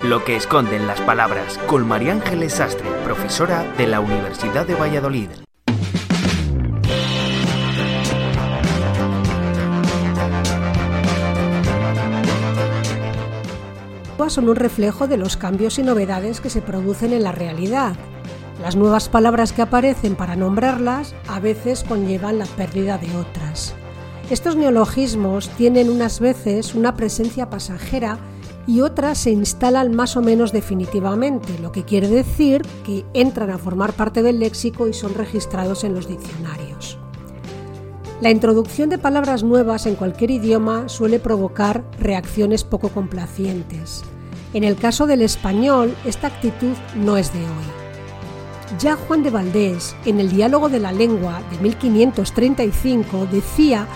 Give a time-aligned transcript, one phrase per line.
[0.00, 5.28] Lo que esconden las palabras con María Ángeles Sastre, profesora de la Universidad de Valladolid.
[14.28, 17.96] son un reflejo de los cambios y novedades que se producen en la realidad.
[18.60, 23.74] Las nuevas palabras que aparecen para nombrarlas a veces conllevan la pérdida de otras.
[24.30, 28.18] Estos neologismos tienen unas veces una presencia pasajera
[28.68, 33.56] y otras se instalan más o menos definitivamente, lo que quiere decir que entran a
[33.56, 36.98] formar parte del léxico y son registrados en los diccionarios.
[38.20, 44.02] La introducción de palabras nuevas en cualquier idioma suele provocar reacciones poco complacientes.
[44.52, 48.76] En el caso del español, esta actitud no es de hoy.
[48.78, 53.86] Ya Juan de Valdés, en el Diálogo de la Lengua de 1535, decía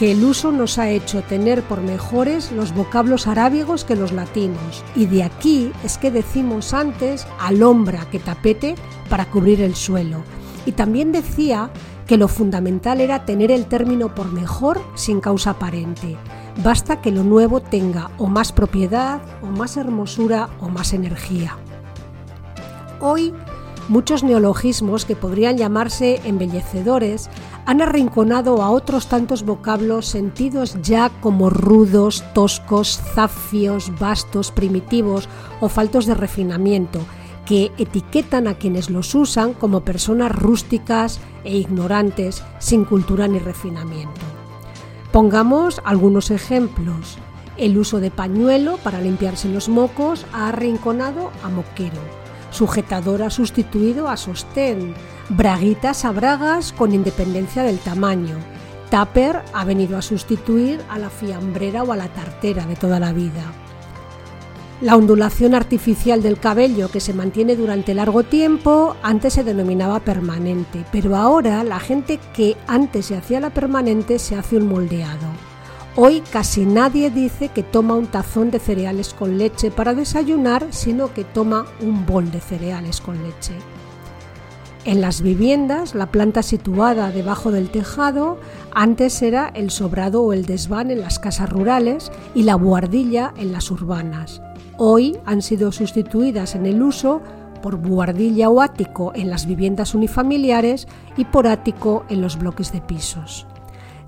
[0.00, 4.82] que el uso nos ha hecho tener por mejores los vocablos arábigos que los latinos,
[4.96, 8.76] y de aquí es que decimos antes alombra que tapete
[9.10, 10.22] para cubrir el suelo.
[10.64, 11.68] Y también decía
[12.06, 16.16] que lo fundamental era tener el término por mejor sin causa aparente.
[16.64, 21.58] Basta que lo nuevo tenga o más propiedad, o más hermosura, o más energía.
[23.00, 23.34] Hoy
[23.90, 27.28] Muchos neologismos que podrían llamarse embellecedores
[27.70, 35.28] han arrinconado a otros tantos vocablos sentidos ya como rudos, toscos, zafios, vastos, primitivos
[35.60, 36.98] o faltos de refinamiento,
[37.46, 44.20] que etiquetan a quienes los usan como personas rústicas e ignorantes, sin cultura ni refinamiento.
[45.12, 47.18] Pongamos algunos ejemplos.
[47.56, 52.00] El uso de pañuelo para limpiarse los mocos ha arrinconado a moquero
[52.50, 54.94] Sujetador ha sustituido a sostén,
[55.28, 58.36] braguitas a bragas con independencia del tamaño.
[58.90, 63.12] Tupper ha venido a sustituir a la fiambrera o a la tartera de toda la
[63.12, 63.52] vida.
[64.80, 70.86] La ondulación artificial del cabello que se mantiene durante largo tiempo antes se denominaba permanente,
[70.90, 75.28] pero ahora la gente que antes se hacía la permanente se hace un moldeado.
[75.96, 81.12] Hoy casi nadie dice que toma un tazón de cereales con leche para desayunar, sino
[81.12, 83.54] que toma un bol de cereales con leche.
[84.84, 88.38] En las viviendas, la planta situada debajo del tejado
[88.72, 93.52] antes era el sobrado o el desván en las casas rurales y la buhardilla en
[93.52, 94.40] las urbanas.
[94.78, 97.20] Hoy han sido sustituidas en el uso
[97.62, 100.86] por buhardilla o ático en las viviendas unifamiliares
[101.16, 103.46] y por ático en los bloques de pisos.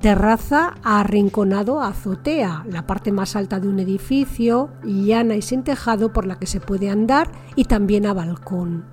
[0.00, 6.12] Terraza arrinconado a azotea, la parte más alta de un edificio, llana y sin tejado
[6.12, 8.84] por la que se puede andar, y también a balcón.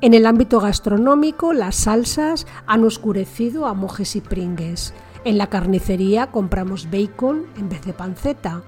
[0.00, 4.94] En el ámbito gastronómico, las salsas han oscurecido a mojes y pringues.
[5.24, 8.62] En la carnicería compramos bacon en vez de panceta.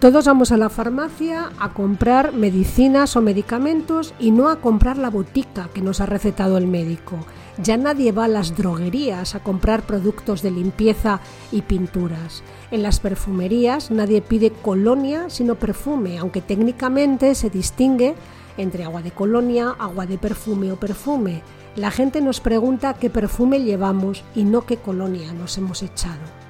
[0.00, 5.10] Todos vamos a la farmacia a comprar medicinas o medicamentos y no a comprar la
[5.10, 7.18] botica que nos ha recetado el médico.
[7.62, 11.20] Ya nadie va a las droguerías a comprar productos de limpieza
[11.52, 12.42] y pinturas.
[12.70, 18.14] En las perfumerías nadie pide colonia sino perfume, aunque técnicamente se distingue
[18.56, 21.42] entre agua de colonia, agua de perfume o perfume.
[21.76, 26.49] La gente nos pregunta qué perfume llevamos y no qué colonia nos hemos echado.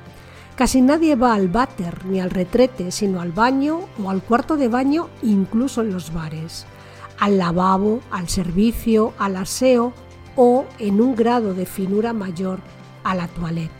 [0.60, 4.68] Casi nadie va al váter ni al retrete, sino al baño o al cuarto de
[4.68, 6.66] baño, incluso en los bares.
[7.18, 9.94] Al lavabo, al servicio, al aseo
[10.36, 12.58] o, en un grado de finura mayor,
[13.04, 13.79] a la toilette.